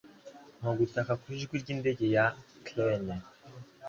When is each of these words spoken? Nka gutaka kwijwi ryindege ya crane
Nka 0.59 0.71
gutaka 0.79 1.11
kwijwi 1.21 1.55
ryindege 1.63 2.05
ya 2.15 2.25
crane 2.65 3.15